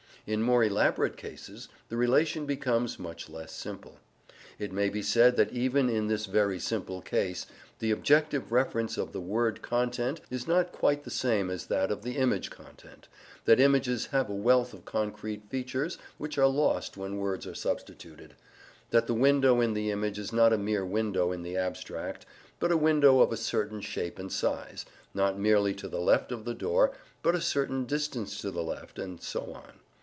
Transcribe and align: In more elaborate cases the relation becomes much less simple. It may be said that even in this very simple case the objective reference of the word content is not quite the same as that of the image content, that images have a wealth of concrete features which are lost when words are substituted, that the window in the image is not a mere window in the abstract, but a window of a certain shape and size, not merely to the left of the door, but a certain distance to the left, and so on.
In 0.27 0.43
more 0.43 0.63
elaborate 0.63 1.17
cases 1.17 1.67
the 1.89 1.97
relation 1.97 2.45
becomes 2.45 2.99
much 2.99 3.27
less 3.27 3.51
simple. 3.51 3.97
It 4.59 4.71
may 4.71 4.87
be 4.87 5.01
said 5.01 5.35
that 5.37 5.51
even 5.51 5.89
in 5.89 6.07
this 6.09 6.27
very 6.27 6.59
simple 6.59 7.01
case 7.01 7.47
the 7.79 7.89
objective 7.89 8.51
reference 8.51 8.97
of 8.99 9.13
the 9.13 9.19
word 9.19 9.63
content 9.63 10.21
is 10.29 10.47
not 10.47 10.71
quite 10.71 11.05
the 11.05 11.09
same 11.09 11.49
as 11.49 11.65
that 11.65 11.89
of 11.91 12.03
the 12.03 12.17
image 12.17 12.51
content, 12.51 13.07
that 13.45 13.59
images 13.59 14.05
have 14.05 14.29
a 14.29 14.35
wealth 14.35 14.75
of 14.75 14.85
concrete 14.85 15.49
features 15.49 15.97
which 16.19 16.37
are 16.37 16.45
lost 16.47 16.95
when 16.97 17.17
words 17.17 17.47
are 17.47 17.55
substituted, 17.55 18.35
that 18.91 19.07
the 19.07 19.15
window 19.15 19.59
in 19.59 19.73
the 19.73 19.89
image 19.89 20.19
is 20.19 20.31
not 20.31 20.53
a 20.53 20.57
mere 20.57 20.85
window 20.85 21.31
in 21.31 21.41
the 21.41 21.57
abstract, 21.57 22.27
but 22.59 22.71
a 22.71 22.77
window 22.77 23.21
of 23.21 23.31
a 23.31 23.37
certain 23.37 23.81
shape 23.81 24.19
and 24.19 24.31
size, 24.31 24.85
not 25.15 25.39
merely 25.39 25.73
to 25.73 25.87
the 25.89 25.99
left 25.99 26.31
of 26.31 26.45
the 26.45 26.53
door, 26.53 26.91
but 27.23 27.33
a 27.33 27.41
certain 27.41 27.85
distance 27.87 28.39
to 28.39 28.51
the 28.51 28.63
left, 28.63 28.99
and 28.99 29.19
so 29.19 29.51
on. 29.55 29.79